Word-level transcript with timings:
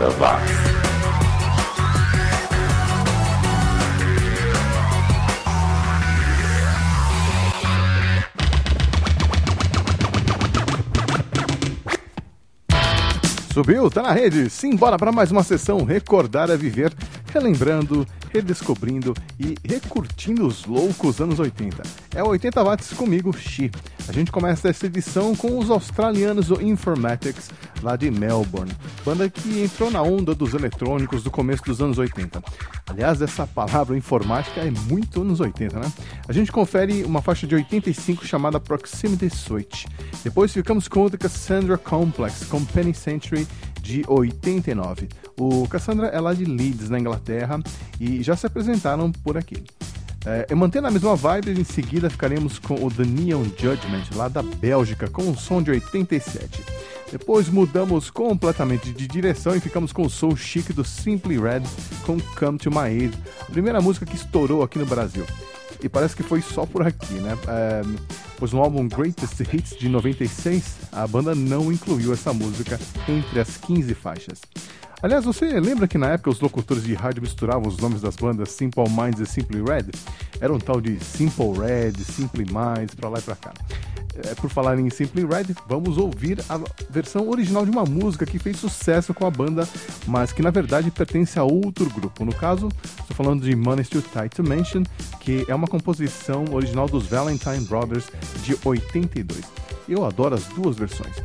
80 0.00 0.18
watts. 0.18 0.80
Subiu, 13.52 13.90
tá 13.90 14.02
na 14.02 14.12
rede. 14.12 14.48
Simbora 14.48 14.96
para 14.96 15.12
mais 15.12 15.30
uma 15.30 15.42
sessão 15.42 15.84
Recordar 15.84 16.48
é 16.50 16.56
Viver, 16.56 16.94
relembrando, 17.32 18.06
redescobrindo 18.32 19.14
e 19.38 19.56
recurtindo 19.64 20.46
os 20.46 20.64
loucos 20.64 21.20
anos 21.20 21.38
80. 21.38 21.82
É 22.14 22.22
o 22.22 22.28
80 22.28 22.62
watts 22.62 22.92
comigo, 22.92 23.32
Xi. 23.32 23.70
A 24.08 24.12
gente 24.12 24.32
começa 24.32 24.68
essa 24.68 24.86
edição 24.86 25.34
com 25.36 25.58
os 25.58 25.70
australianos 25.70 26.48
do 26.48 26.60
Informatics, 26.60 27.50
lá 27.82 27.96
de 27.96 28.10
Melbourne, 28.10 28.72
banda 29.04 29.28
que 29.28 29.62
entrou 29.62 29.90
na 29.90 30.02
onda 30.02 30.34
dos 30.34 30.52
eletrônicos 30.52 31.22
do 31.22 31.30
começo 31.30 31.62
dos 31.64 31.80
anos 31.80 31.98
80. 31.98 32.42
Aliás, 32.88 33.22
essa 33.22 33.46
palavra 33.46 33.96
informática 33.96 34.60
é 34.60 34.70
muito 34.70 35.22
anos 35.22 35.40
80, 35.40 35.78
né? 35.78 35.92
A 36.26 36.32
gente 36.32 36.50
confere 36.50 37.04
uma 37.04 37.22
faixa 37.22 37.46
de 37.46 37.54
85 37.54 38.26
chamada 38.26 38.58
Proximity 38.58 39.30
Switch. 39.30 39.86
Depois 40.24 40.52
ficamos 40.52 40.88
com 40.88 41.04
o 41.04 41.10
The 41.10 41.16
Cassandra 41.16 41.78
Complex, 41.78 42.44
com 42.44 42.64
Penny 42.64 42.94
Century 42.94 43.46
de 43.80 44.04
89. 44.06 45.08
O 45.40 45.66
Cassandra 45.66 46.08
é 46.08 46.20
lá 46.20 46.34
de 46.34 46.44
Leeds, 46.44 46.90
na 46.90 47.00
Inglaterra, 47.00 47.58
e 47.98 48.22
já 48.22 48.36
se 48.36 48.46
apresentaram 48.46 49.10
por 49.10 49.38
aqui. 49.38 49.64
É, 50.26 50.54
mantendo 50.54 50.86
a 50.86 50.90
mesma 50.90 51.16
vibe, 51.16 51.58
em 51.58 51.64
seguida 51.64 52.10
ficaremos 52.10 52.58
com 52.58 52.74
o 52.74 52.90
The 52.90 53.04
Neon 53.04 53.44
Judgment, 53.44 54.04
lá 54.14 54.28
da 54.28 54.42
Bélgica, 54.42 55.08
com 55.08 55.22
um 55.22 55.34
som 55.34 55.62
de 55.62 55.70
87. 55.70 56.62
Depois 57.10 57.48
mudamos 57.48 58.10
completamente 58.10 58.92
de 58.92 59.08
direção 59.08 59.56
e 59.56 59.60
ficamos 59.60 59.94
com 59.94 60.02
o 60.02 60.10
soul 60.10 60.36
chique 60.36 60.74
do 60.74 60.84
Simply 60.84 61.40
Red 61.40 61.62
com 62.04 62.20
Come 62.38 62.58
to 62.58 62.70
My 62.70 62.88
Aid, 62.88 63.16
a 63.40 63.46
primeira 63.46 63.80
música 63.80 64.04
que 64.04 64.16
estourou 64.16 64.62
aqui 64.62 64.78
no 64.78 64.84
Brasil. 64.84 65.24
E 65.82 65.88
parece 65.88 66.14
que 66.14 66.22
foi 66.22 66.42
só 66.42 66.66
por 66.66 66.86
aqui, 66.86 67.14
né? 67.14 67.32
É, 67.48 67.80
pois 68.36 68.52
no 68.52 68.60
álbum 68.60 68.86
Greatest 68.86 69.40
Hits 69.40 69.74
de 69.78 69.88
96, 69.88 70.76
a 70.92 71.06
banda 71.06 71.34
não 71.34 71.72
incluiu 71.72 72.12
essa 72.12 72.30
música 72.34 72.78
entre 73.08 73.40
as 73.40 73.56
15 73.56 73.94
faixas. 73.94 74.42
Aliás, 75.02 75.24
você 75.24 75.58
lembra 75.58 75.88
que 75.88 75.96
na 75.96 76.08
época 76.08 76.28
os 76.28 76.40
locutores 76.40 76.84
de 76.84 76.92
rádio 76.92 77.22
misturavam 77.22 77.66
os 77.66 77.78
nomes 77.78 78.02
das 78.02 78.16
bandas 78.16 78.50
Simple 78.50 78.84
Minds 78.90 79.18
e 79.20 79.26
Simply 79.26 79.62
Red? 79.62 79.86
Era 80.38 80.52
um 80.52 80.58
tal 80.58 80.78
de 80.78 81.02
Simple 81.02 81.58
Red, 81.58 81.92
Simply 82.04 82.44
Minds, 82.44 82.94
pra 82.94 83.08
lá 83.08 83.18
e 83.18 83.22
pra 83.22 83.34
cá. 83.34 83.54
É, 84.16 84.34
por 84.34 84.50
falar 84.50 84.78
em 84.78 84.90
Simply 84.90 85.24
Red, 85.24 85.54
vamos 85.66 85.96
ouvir 85.96 86.38
a 86.50 86.60
versão 86.90 87.30
original 87.30 87.64
de 87.64 87.70
uma 87.70 87.84
música 87.84 88.26
que 88.26 88.38
fez 88.38 88.58
sucesso 88.58 89.14
com 89.14 89.24
a 89.24 89.30
banda, 89.30 89.66
mas 90.06 90.32
que 90.32 90.42
na 90.42 90.50
verdade 90.50 90.90
pertence 90.90 91.38
a 91.38 91.44
outro 91.44 91.88
grupo. 91.88 92.22
No 92.22 92.34
caso, 92.34 92.68
estou 93.00 93.16
falando 93.16 93.42
de 93.42 93.56
Money 93.56 93.84
Still 93.84 94.02
Tight 94.02 94.36
to 94.36 94.42
Mention, 94.42 94.82
que 95.20 95.46
é 95.48 95.54
uma 95.54 95.66
composição 95.66 96.44
original 96.52 96.86
dos 96.86 97.06
Valentine 97.06 97.64
Brothers 97.64 98.08
de 98.42 98.54
82. 98.62 99.40
Eu 99.88 100.04
adoro 100.04 100.34
as 100.34 100.44
duas 100.48 100.76
versões. 100.76 101.16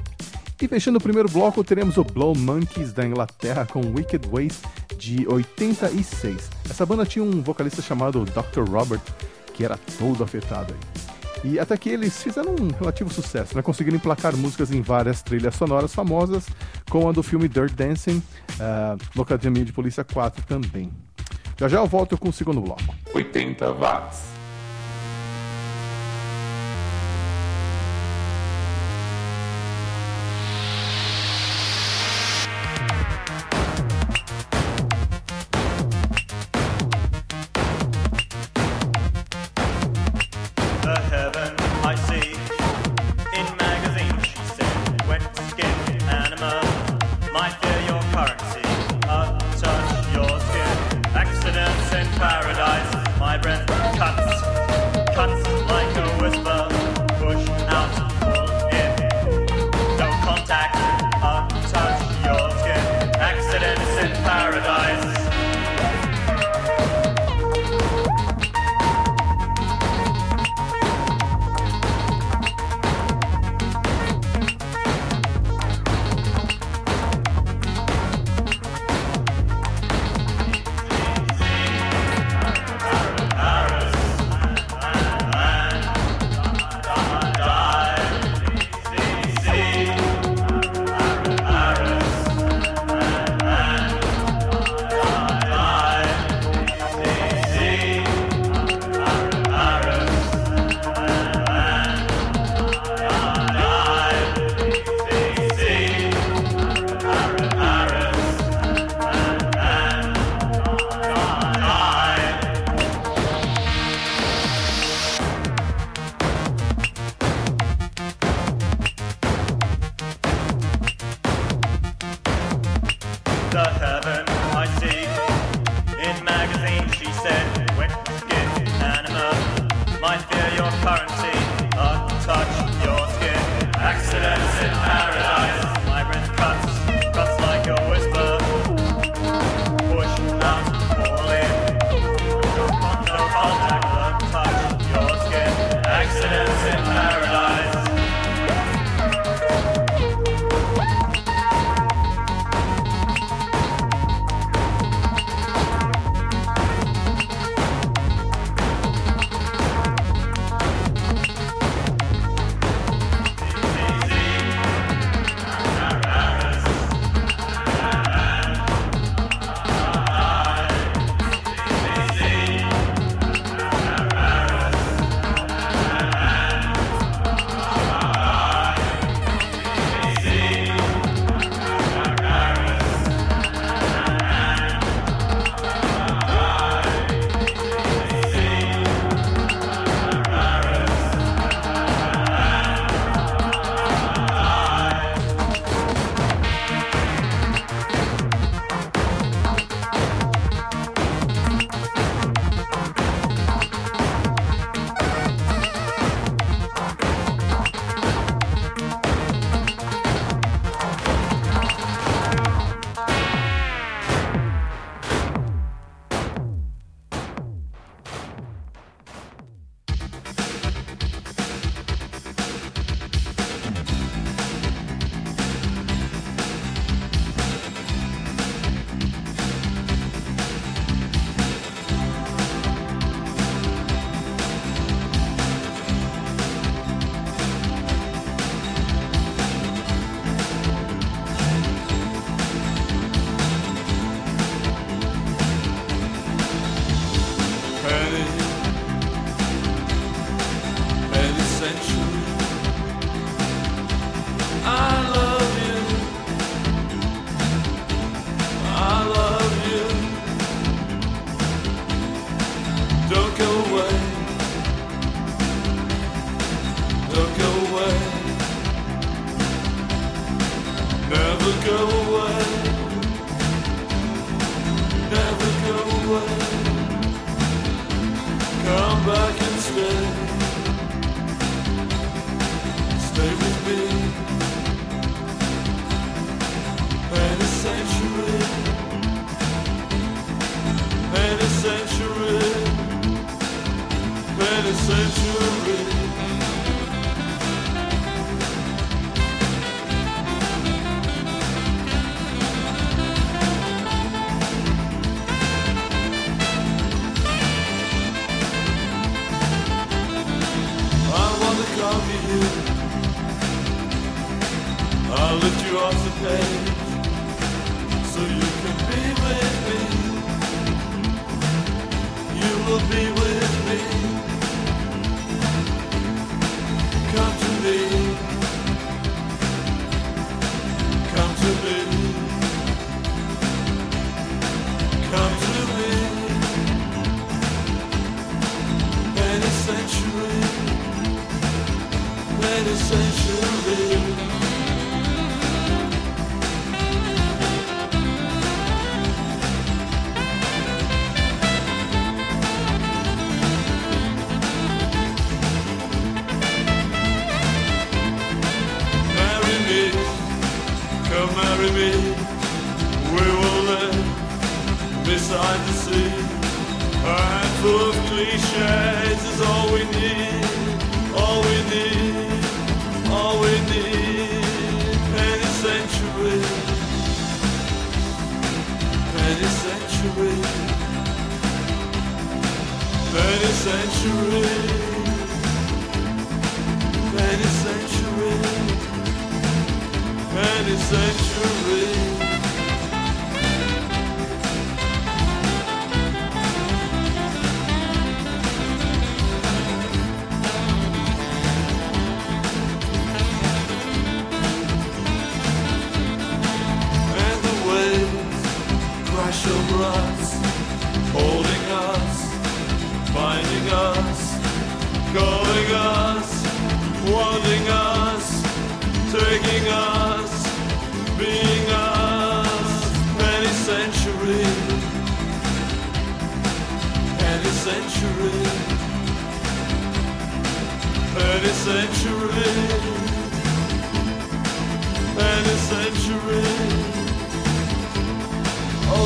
E 0.61 0.67
fechando 0.67 0.97
o 0.97 1.01
primeiro 1.01 1.29
bloco, 1.29 1.63
teremos 1.63 1.97
o 1.97 2.03
Blow 2.03 2.33
Monkeys 2.33 2.93
da 2.93 3.05
Inglaterra 3.05 3.65
com 3.65 3.81
Wicked 3.81 4.27
Ways 4.29 4.61
de 4.97 5.27
86. 5.27 6.49
Essa 6.69 6.85
banda 6.85 7.05
tinha 7.05 7.23
um 7.23 7.41
vocalista 7.41 7.81
chamado 7.81 8.23
Dr. 8.23 8.69
Robert, 8.69 9.01
que 9.53 9.65
era 9.65 9.77
todo 9.97 10.23
afetado 10.23 10.73
aí. 10.73 11.05
E 11.51 11.59
até 11.59 11.77
que 11.77 11.89
eles 11.89 12.23
fizeram 12.23 12.55
um 12.55 12.69
relativo 12.79 13.13
sucesso, 13.13 13.55
né? 13.55 13.61
conseguiram 13.61 13.97
emplacar 13.97 14.35
músicas 14.35 14.71
em 14.71 14.81
várias 14.81 15.21
trilhas 15.21 15.55
sonoras 15.55 15.93
famosas, 15.93 16.47
como 16.89 17.07
a 17.09 17.11
do 17.11 17.21
filme 17.21 17.47
Dirt 17.47 17.73
Dancing, 17.73 18.17
uh, 18.17 18.97
no 19.13 19.21
Academia 19.21 19.63
de 19.63 19.73
Polícia 19.73 20.03
4 20.03 20.43
também. 20.45 20.91
Já 21.57 21.67
já 21.67 21.77
eu 21.77 21.85
volto 21.85 22.17
com 22.17 22.29
o 22.29 22.33
segundo 22.33 22.61
bloco. 22.61 22.95
80 23.13 23.73
watts. 23.73 24.34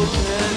ocean. 0.01 0.48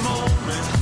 moment. 0.00 0.81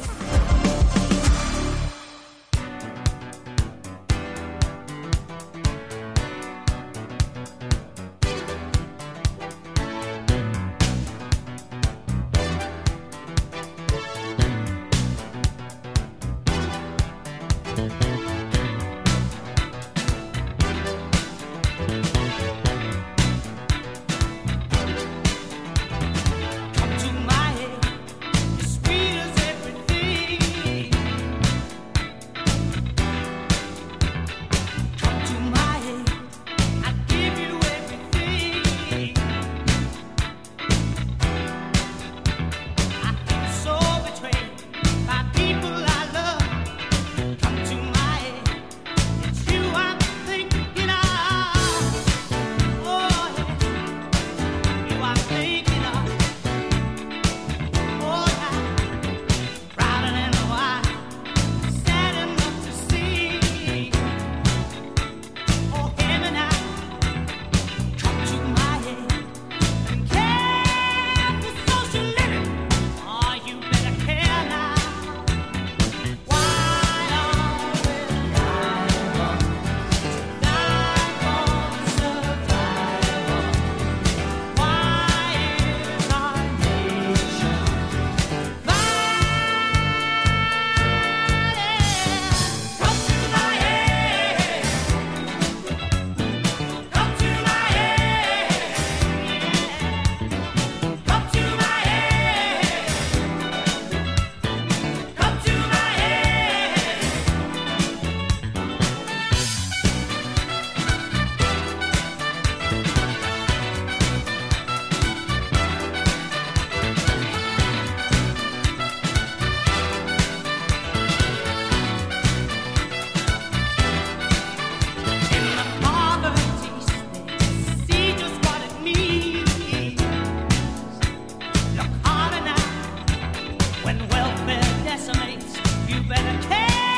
decimates, 134.83 135.57
you 135.87 136.01
better 136.01 136.47
care. 136.47 136.90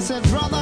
He 0.00 0.06
said, 0.06 0.22
brother. 0.30 0.59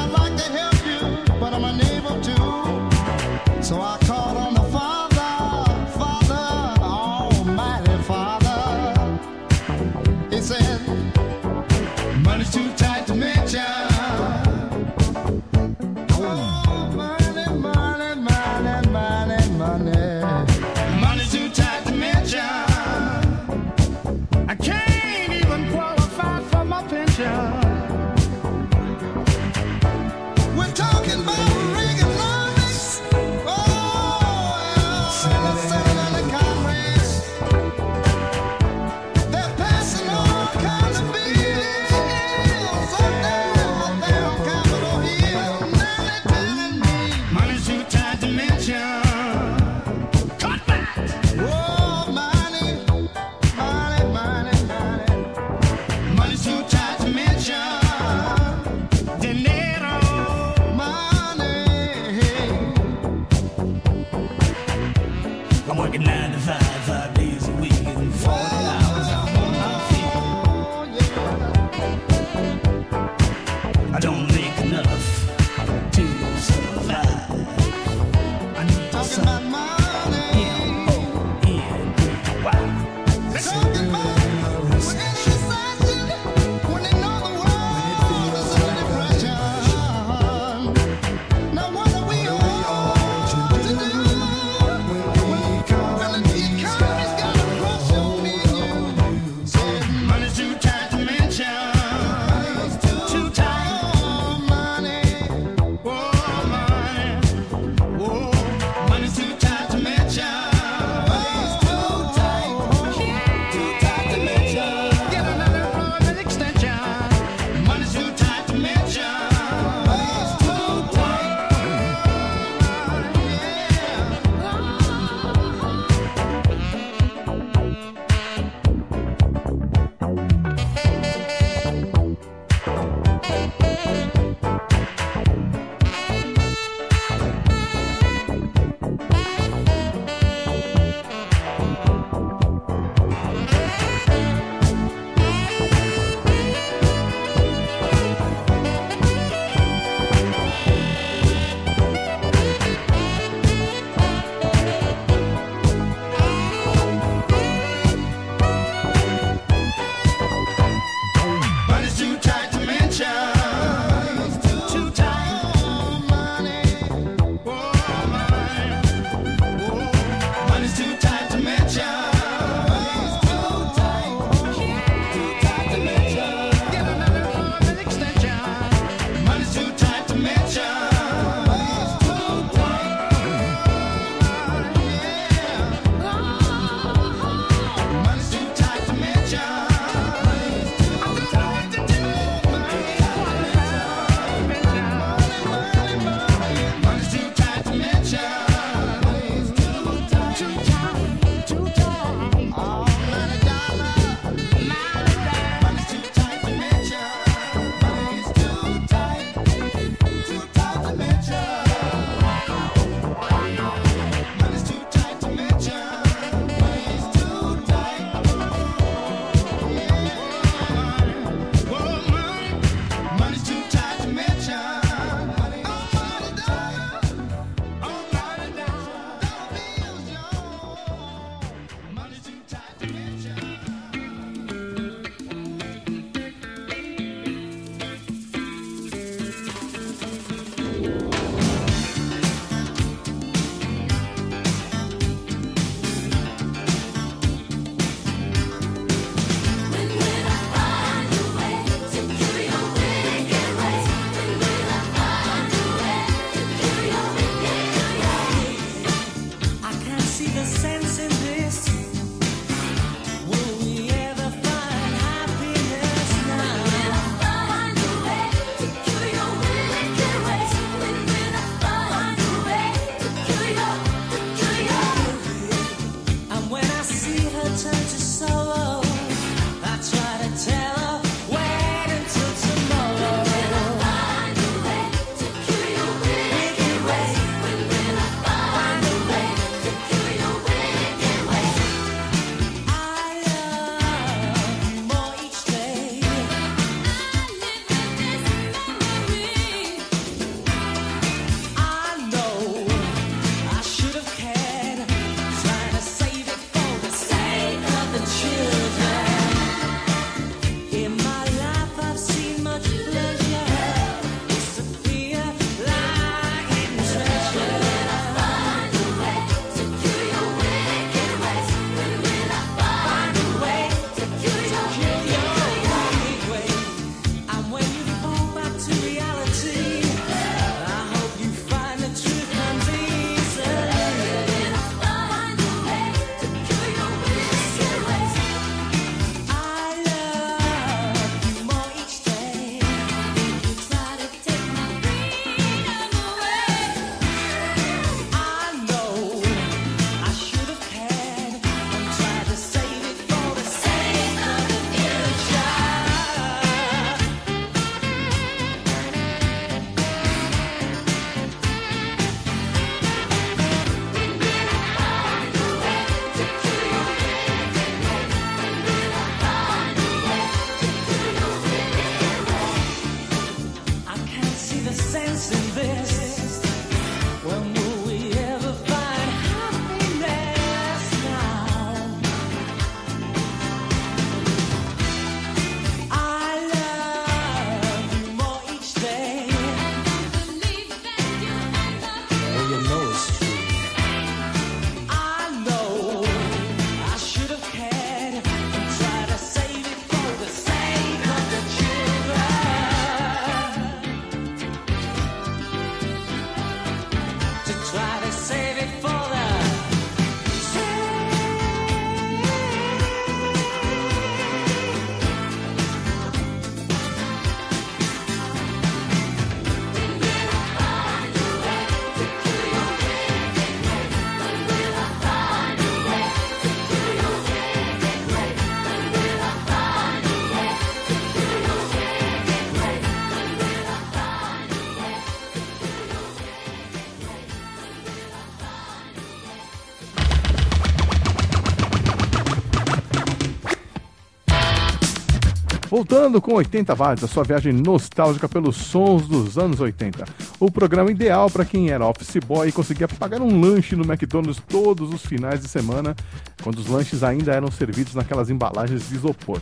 Voltando 445.79 446.21
com 446.21 446.35
80 446.35 446.75
watts, 446.75 447.05
a 447.05 447.07
sua 447.07 447.23
viagem 447.23 447.53
nostálgica 447.53 448.29
pelos 448.29 448.57
sons 448.57 449.07
dos 449.07 449.39
anos 449.39 449.61
80. 449.61 450.05
O 450.41 450.51
programa 450.51 450.91
ideal 450.91 451.31
para 451.31 451.45
quem 451.45 451.71
era 451.71 451.87
office 451.87 452.17
boy 452.17 452.49
e 452.49 452.53
conseguia 452.53 452.89
pagar 452.89 453.23
um 453.23 453.41
lanche 453.41 453.77
no 453.77 453.85
McDonald's 453.85 454.43
todos 454.49 454.93
os 454.93 455.07
finais 455.07 455.41
de 455.41 455.47
semana, 455.47 455.95
quando 456.43 456.59
os 456.59 456.67
lanches 456.67 457.05
ainda 457.05 457.33
eram 457.33 457.49
servidos 457.49 457.95
naquelas 457.95 458.29
embalagens 458.29 458.89
de 458.89 458.97
isopor. 458.97 459.41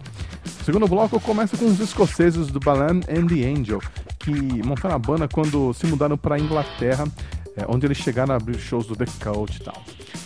O 0.61 0.63
segundo 0.63 0.87
bloco 0.87 1.19
começa 1.21 1.57
com 1.57 1.65
os 1.65 1.81
escoceses 1.81 2.49
do 2.49 2.61
Balan 2.61 3.01
and 3.09 3.29
the 3.29 3.43
Angel, 3.47 3.81
que 4.19 4.63
montaram 4.63 4.97
a 4.97 4.99
banda 4.99 5.27
quando 5.27 5.73
se 5.73 5.87
mudaram 5.87 6.19
para 6.19 6.35
a 6.35 6.39
Inglaterra, 6.39 7.09
é, 7.57 7.65
onde 7.67 7.87
eles 7.87 7.97
chegaram 7.97 8.35
a 8.35 8.37
abrir 8.37 8.59
shows 8.59 8.87
do 8.87 8.95
The 8.95 9.07
Cult 9.25 9.57
e 9.57 9.65
tal. 9.65 9.83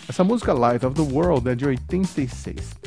Essa 0.09 0.25
música 0.25 0.53
Light 0.53 0.85
of 0.85 0.97
the 0.97 1.15
World 1.15 1.49
é 1.49 1.55
de 1.55 1.67
86. 1.67 2.81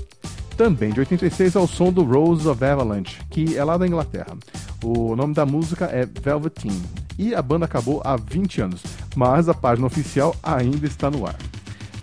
Também 0.57 0.93
de 0.93 0.99
86 0.99 1.55
é 1.55 1.59
o 1.59 1.67
som 1.67 1.91
do 1.91 2.03
Rose 2.03 2.47
of 2.47 2.63
Avalanche, 2.63 3.17
que 3.29 3.57
é 3.57 3.63
lá 3.63 3.75
da 3.75 3.87
Inglaterra. 3.87 4.37
O 4.83 5.15
nome 5.15 5.33
da 5.33 5.45
música 5.45 5.85
é 5.85 6.05
Velveteen 6.05 6.79
e 7.17 7.33
a 7.33 7.41
banda 7.41 7.65
acabou 7.65 8.01
há 8.05 8.15
20 8.15 8.61
anos, 8.61 8.83
mas 9.15 9.49
a 9.49 9.53
página 9.53 9.87
oficial 9.87 10.35
ainda 10.43 10.85
está 10.85 11.09
no 11.09 11.25
ar. 11.25 11.35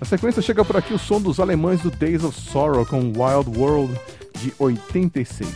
Na 0.00 0.06
sequência 0.06 0.42
chega 0.42 0.64
por 0.64 0.76
aqui 0.76 0.92
o 0.92 0.98
som 0.98 1.20
dos 1.20 1.38
alemães 1.38 1.80
do 1.80 1.90
Days 1.90 2.24
of 2.24 2.38
Sorrow 2.38 2.84
com 2.84 3.12
Wild 3.12 3.56
World 3.56 3.94
de 4.40 4.52
86. 4.58 5.48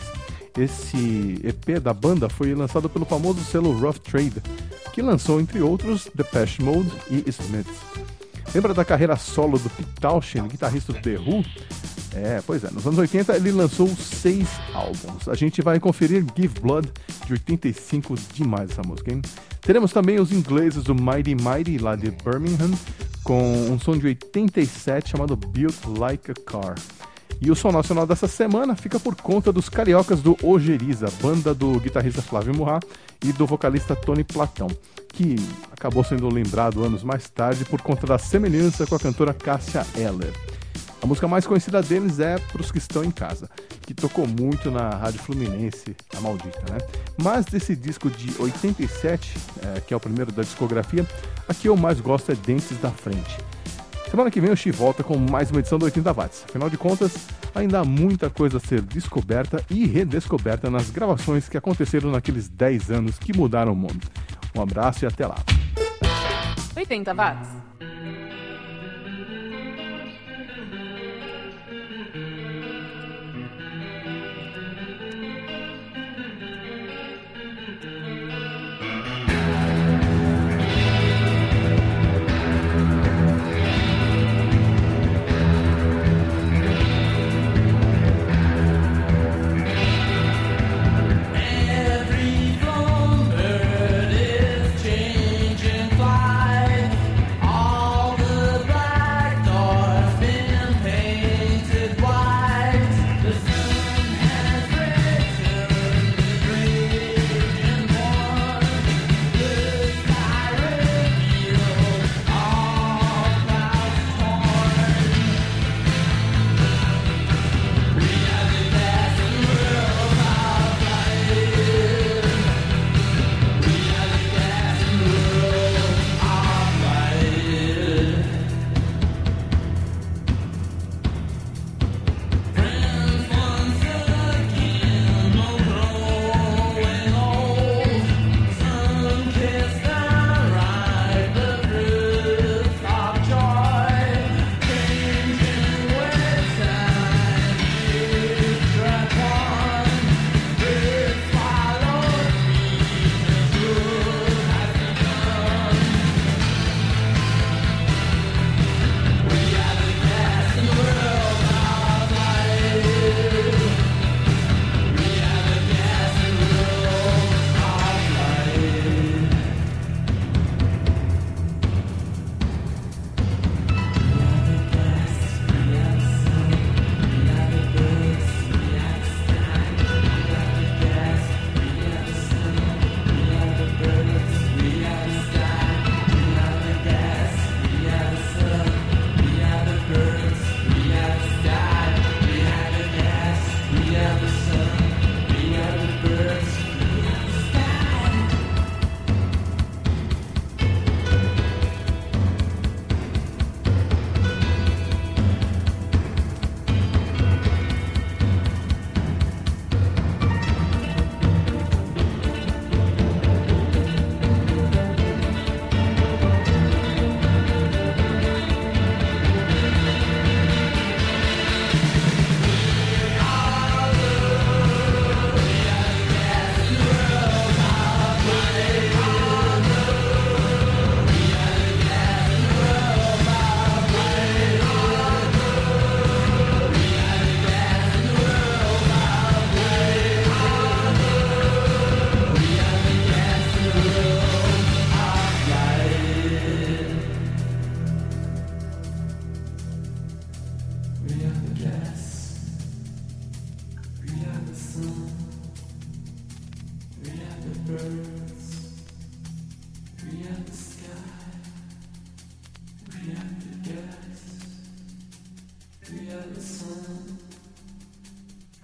Esse 0.57 1.41
EP 1.43 1.81
da 1.81 1.93
banda 1.93 2.29
foi 2.29 2.55
lançado 2.55 2.89
pelo 2.89 3.05
famoso 3.05 3.43
selo 3.43 3.77
Rough 3.77 3.99
Trade, 3.99 4.41
que 4.93 5.01
lançou 5.01 5.41
entre 5.41 5.61
outros 5.61 6.07
Depeche 6.15 6.63
Mode 6.63 6.91
e 7.09 7.29
Smiths. 7.29 7.75
Lembra 8.53 8.73
da 8.73 8.85
carreira 8.85 9.17
solo 9.17 9.59
do 9.59 9.69
Pete 9.69 9.89
Townshend, 9.99 10.47
guitarrista 10.47 10.93
do 10.93 11.01
The 11.01 11.17
Who? 11.17 11.43
É, 12.15 12.41
pois 12.45 12.63
é. 12.63 12.71
Nos 12.71 12.85
anos 12.87 12.97
80 12.97 13.35
ele 13.35 13.51
lançou 13.51 13.87
seis 13.87 14.47
álbuns. 14.73 15.27
A 15.27 15.35
gente 15.35 15.61
vai 15.61 15.79
conferir 15.79 16.25
Give 16.35 16.59
Blood, 16.61 16.89
de 17.25 17.33
85, 17.33 18.15
demais 18.33 18.71
essa 18.71 18.81
música, 18.81 19.13
hein? 19.13 19.21
Teremos 19.61 19.91
também 19.91 20.19
os 20.19 20.31
ingleses 20.31 20.83
do 20.83 20.95
Mighty 20.95 21.35
Mighty, 21.35 21.77
lá 21.77 21.95
de 21.95 22.11
Birmingham, 22.11 22.71
com 23.23 23.53
um 23.69 23.79
som 23.79 23.97
de 23.97 24.05
87 24.05 25.09
chamado 25.09 25.35
Built 25.35 25.75
Like 25.97 26.31
a 26.31 26.33
Car. 26.45 26.75
E 27.41 27.51
o 27.51 27.55
som 27.55 27.71
nacional 27.71 28.07
dessa 28.07 28.27
semana 28.27 28.75
fica 28.75 28.97
por 28.99 29.15
conta 29.15 29.51
dos 29.51 29.67
cariocas 29.67 30.21
do 30.21 30.37
Ojeriza, 30.41 31.07
banda 31.21 31.53
do 31.53 31.79
guitarrista 31.79 32.21
Flávio 32.21 32.55
Murrá 32.55 32.79
e 33.23 33.33
do 33.33 33.45
vocalista 33.45 33.95
Tony 33.95 34.23
Platão, 34.23 34.67
que 35.09 35.35
acabou 35.71 36.03
sendo 36.03 36.29
lembrado 36.29 36.83
anos 36.83 37.03
mais 37.03 37.29
tarde 37.29 37.65
por 37.65 37.81
conta 37.81 38.07
da 38.07 38.17
semelhança 38.17 38.85
com 38.87 38.95
a 38.95 38.99
cantora 38.99 39.33
Cássia 39.33 39.85
Eller. 39.95 40.31
A 41.05 41.07
música 41.07 41.27
mais 41.27 41.45
conhecida 41.45 41.83
deles 41.83 42.19
é 42.19 42.39
Pros 42.51 42.71
que 42.71 42.79
estão 42.79 43.03
em 43.03 43.11
casa, 43.11 43.47
que 43.83 43.93
tocou 43.93 44.25
muito 44.25 44.71
na 44.71 44.89
Rádio 44.89 45.19
Fluminense, 45.19 45.95
a 46.17 46.19
maldita, 46.19 46.63
né? 46.67 46.79
Mas 47.15 47.45
desse 47.45 47.75
disco 47.75 48.09
de 48.09 48.33
87, 48.41 49.37
é, 49.61 49.81
que 49.81 49.93
é 49.93 49.97
o 49.97 49.99
primeiro 49.99 50.31
da 50.31 50.41
discografia, 50.41 51.05
a 51.47 51.53
que 51.53 51.69
eu 51.69 51.77
mais 51.77 51.99
gosto 51.99 52.31
é 52.31 52.35
Dentes 52.35 52.79
da 52.79 52.89
Frente. 52.89 53.37
Semana 54.09 54.31
que 54.31 54.41
vem 54.41 54.49
eu 54.49 54.57
te 54.57 54.71
volta 54.71 55.03
com 55.03 55.15
mais 55.15 55.51
uma 55.51 55.59
edição 55.59 55.77
do 55.77 55.85
80 55.85 56.11
Watts. 56.11 56.43
Afinal 56.49 56.71
de 56.71 56.77
contas, 56.77 57.15
ainda 57.53 57.81
há 57.81 57.85
muita 57.85 58.27
coisa 58.27 58.57
a 58.57 58.59
ser 58.59 58.81
descoberta 58.81 59.63
e 59.69 59.85
redescoberta 59.85 60.71
nas 60.71 60.89
gravações 60.89 61.47
que 61.47 61.55
aconteceram 61.55 62.09
naqueles 62.09 62.49
10 62.49 62.89
anos 62.89 63.19
que 63.19 63.31
mudaram 63.31 63.73
o 63.73 63.75
mundo. 63.75 64.07
Um 64.55 64.61
abraço 64.61 65.05
e 65.05 65.07
até 65.07 65.27
lá. 65.27 65.37
80 66.75 67.13
watts. 67.13 67.49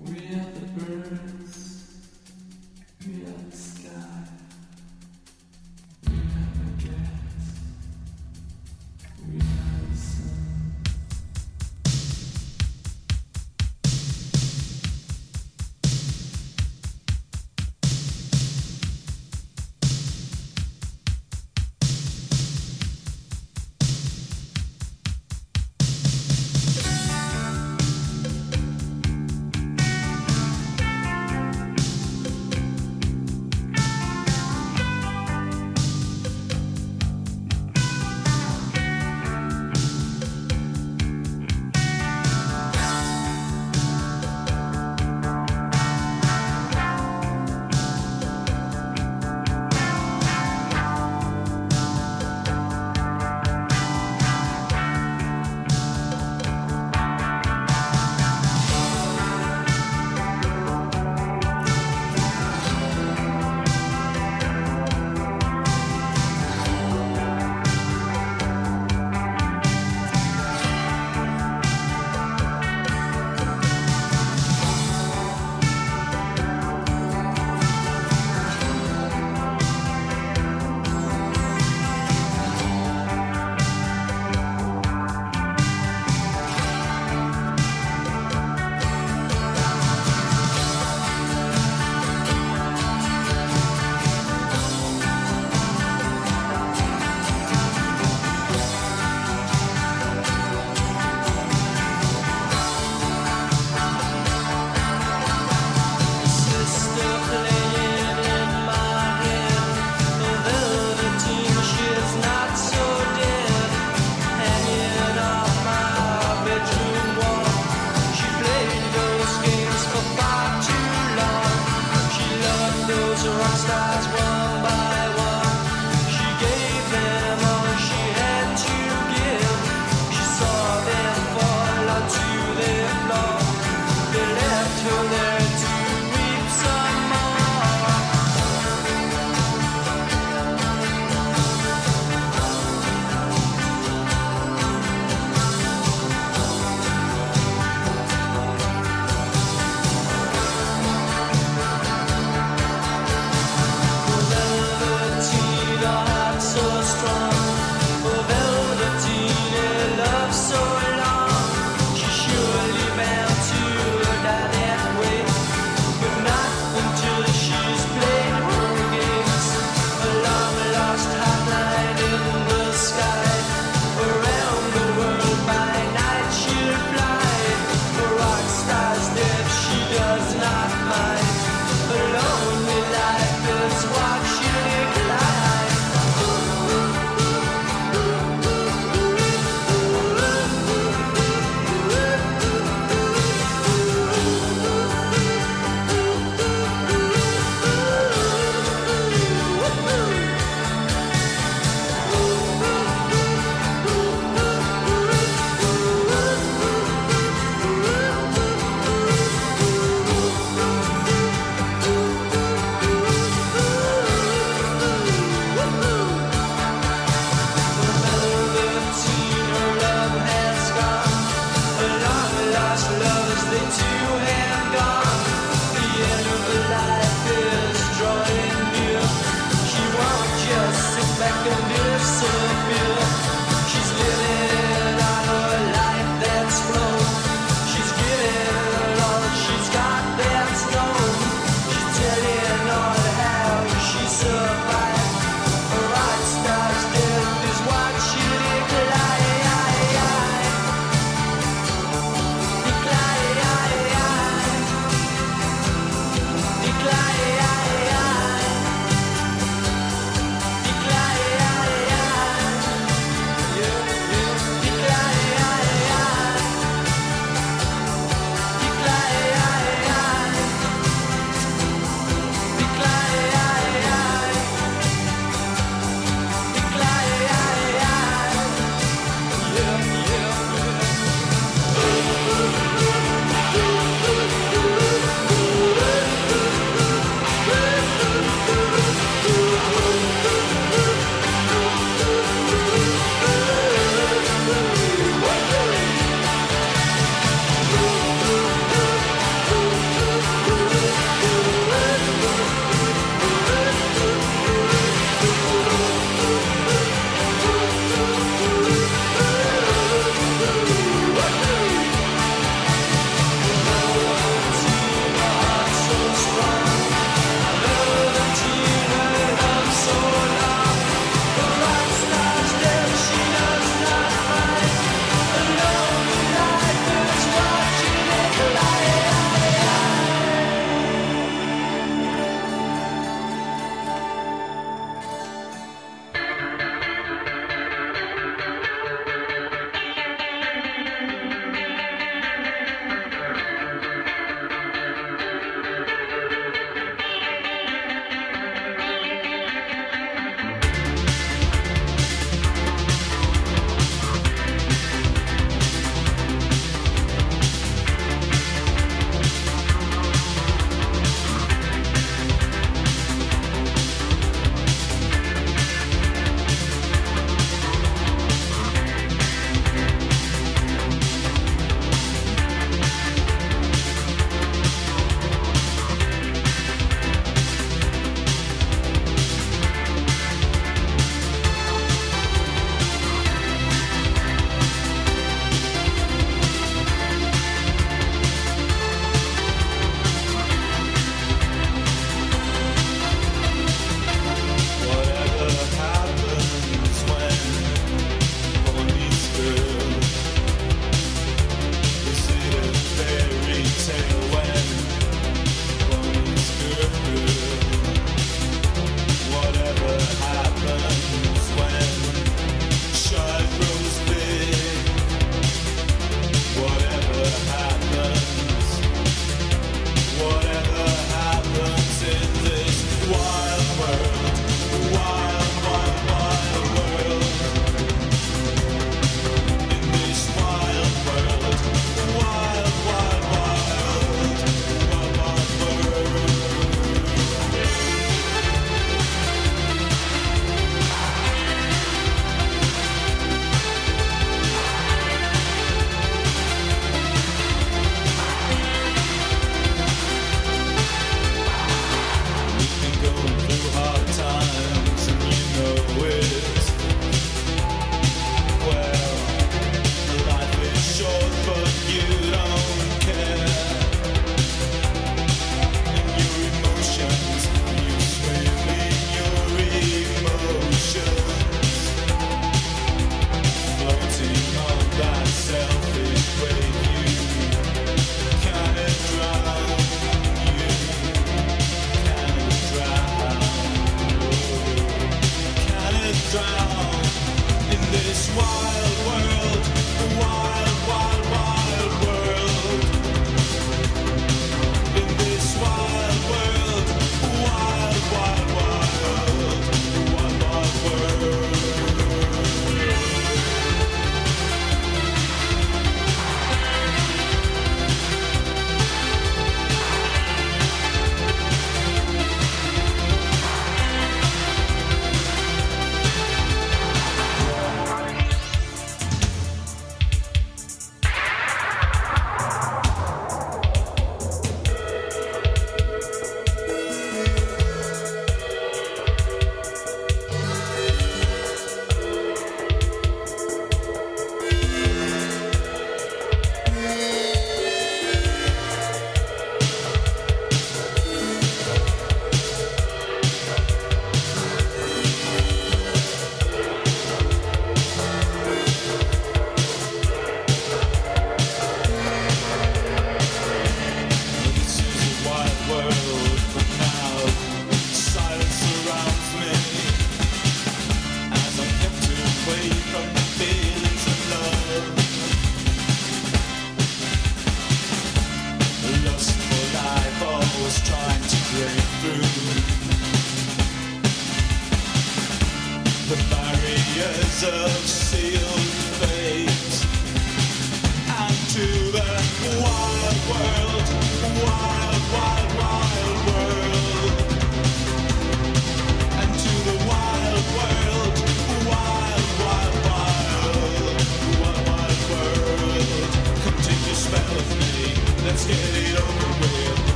We 0.00 0.16
are 0.16 0.46
the 0.54 0.66
birds. 0.78 1.33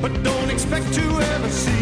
but 0.00 0.22
don't 0.22 0.50
expect 0.50 0.92
to 0.94 1.02
ever 1.02 1.48
see. 1.48 1.79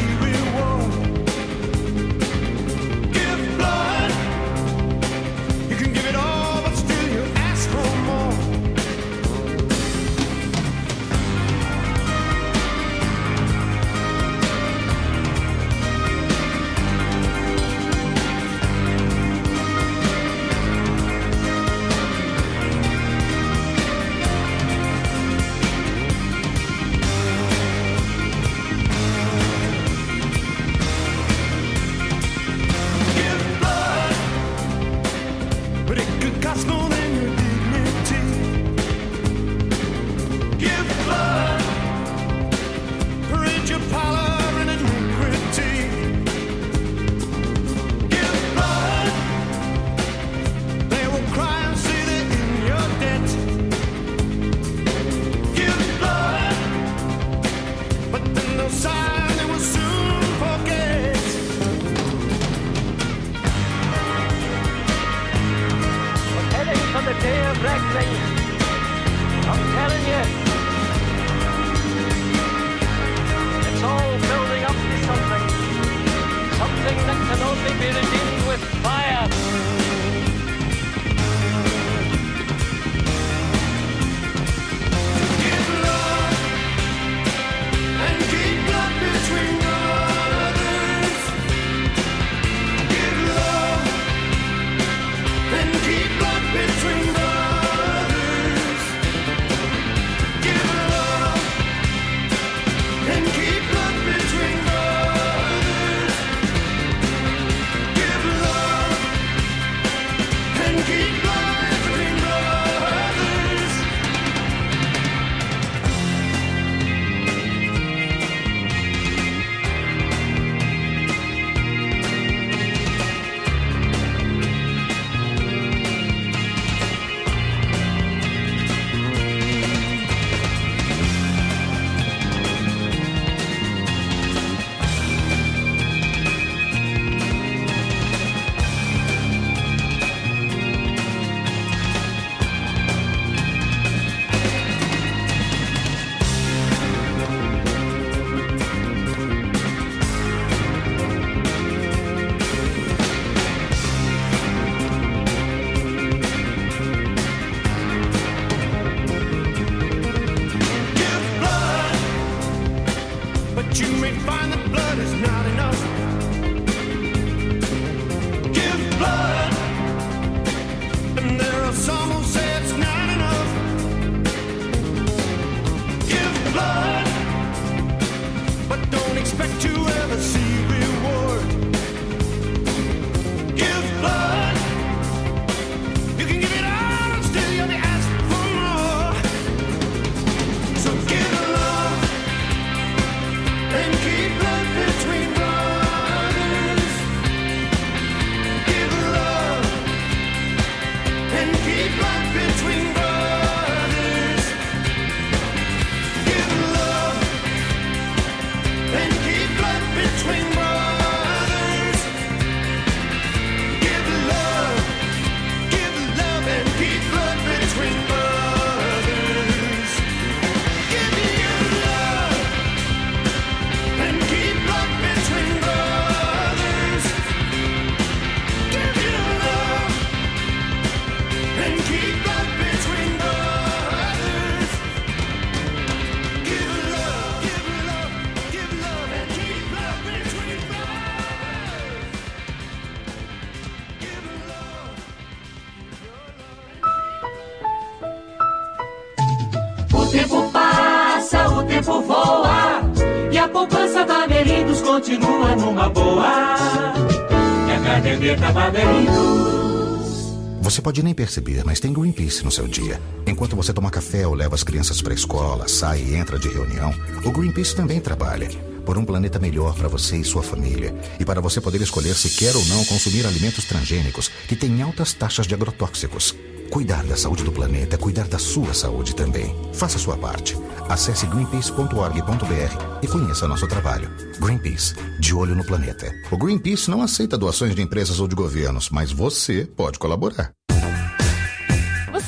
Pode 260.88 261.02
nem 261.02 261.12
perceber, 261.12 261.62
mas 261.66 261.80
tem 261.80 261.92
Greenpeace 261.92 262.42
no 262.42 262.50
seu 262.50 262.66
dia. 262.66 262.98
Enquanto 263.26 263.54
você 263.54 263.74
toma 263.74 263.90
café 263.90 264.26
ou 264.26 264.32
leva 264.32 264.54
as 264.54 264.62
crianças 264.62 265.02
para 265.02 265.12
a 265.12 265.14
escola, 265.14 265.68
sai 265.68 266.00
e 266.00 266.14
entra 266.14 266.38
de 266.38 266.48
reunião, 266.48 266.94
o 267.26 267.30
Greenpeace 267.30 267.76
também 267.76 268.00
trabalha. 268.00 268.48
Por 268.86 268.96
um 268.96 269.04
planeta 269.04 269.38
melhor 269.38 269.74
para 269.74 269.86
você 269.86 270.16
e 270.16 270.24
sua 270.24 270.42
família. 270.42 270.94
E 271.20 271.26
para 271.26 271.42
você 271.42 271.60
poder 271.60 271.82
escolher 271.82 272.14
se 272.14 272.30
quer 272.30 272.56
ou 272.56 272.64
não 272.64 272.82
consumir 272.86 273.26
alimentos 273.26 273.66
transgênicos 273.66 274.28
que 274.48 274.56
têm 274.56 274.80
altas 274.80 275.12
taxas 275.12 275.46
de 275.46 275.52
agrotóxicos. 275.52 276.34
Cuidar 276.70 277.04
da 277.04 277.18
saúde 277.18 277.44
do 277.44 277.52
planeta 277.52 277.96
é 277.96 277.98
cuidar 277.98 278.26
da 278.26 278.38
sua 278.38 278.72
saúde 278.72 279.14
também. 279.14 279.54
Faça 279.74 279.98
sua 279.98 280.16
parte. 280.16 280.56
Acesse 280.88 281.26
greenpeace.org.br 281.26 283.02
e 283.02 283.06
conheça 283.06 283.46
nosso 283.46 283.68
trabalho. 283.68 284.08
Greenpeace, 284.40 284.94
de 285.20 285.34
olho 285.34 285.54
no 285.54 285.66
planeta. 285.66 286.10
O 286.30 286.38
Greenpeace 286.38 286.90
não 286.90 287.02
aceita 287.02 287.36
doações 287.36 287.74
de 287.74 287.82
empresas 287.82 288.20
ou 288.20 288.26
de 288.26 288.34
governos, 288.34 288.88
mas 288.88 289.12
você 289.12 289.66
pode 289.66 289.98
colaborar. 289.98 290.57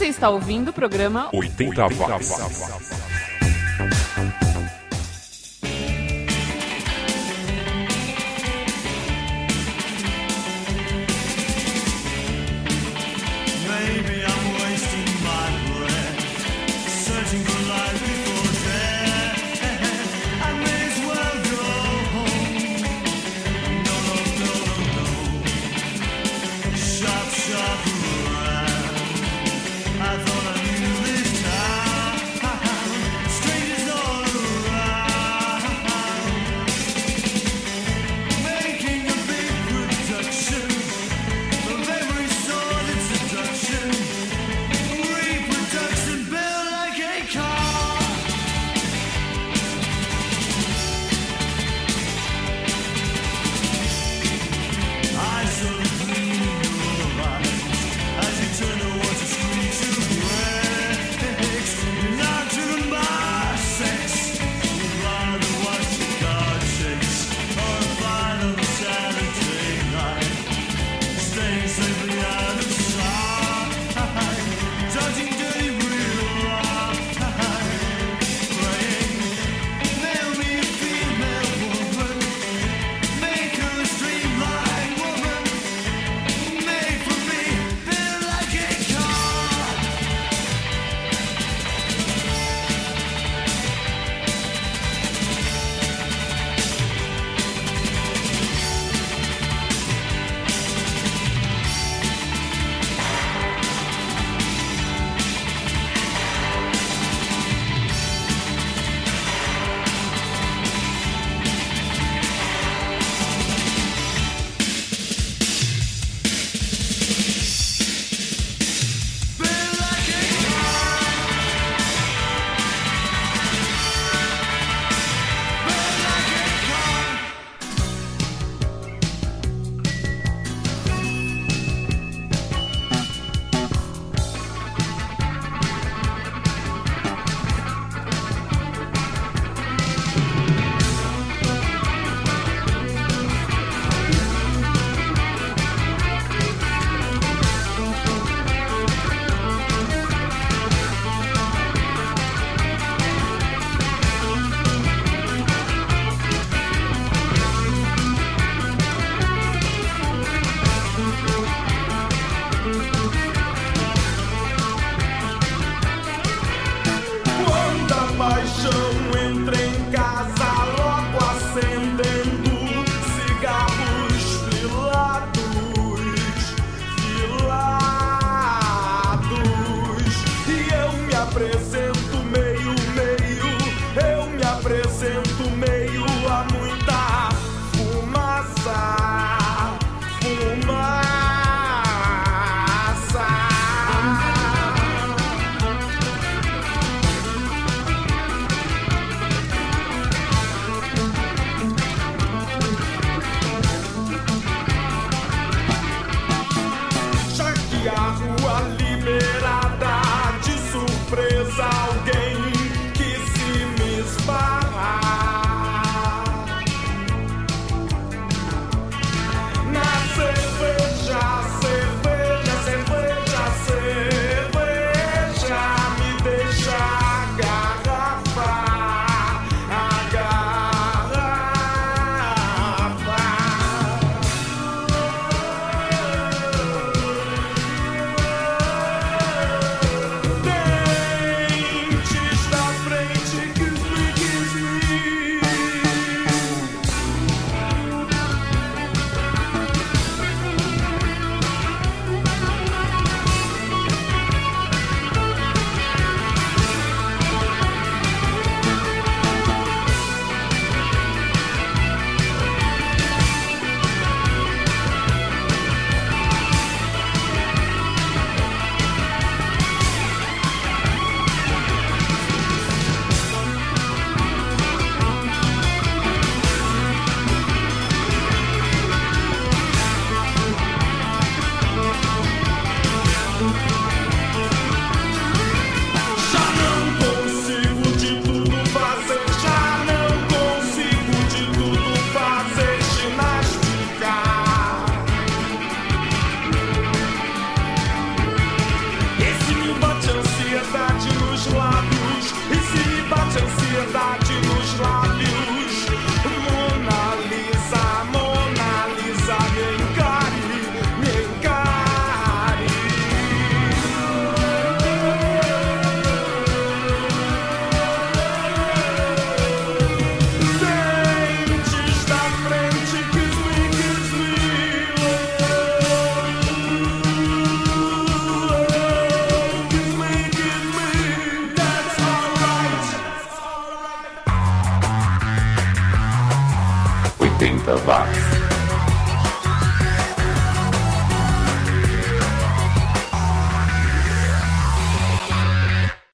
Você 0.01 0.07
está 0.07 0.31
ouvindo 0.31 0.69
o 0.69 0.73
programa 0.73 1.29
80 1.31 1.83
watts. 1.89 2.31
Maybe 2.39 3.00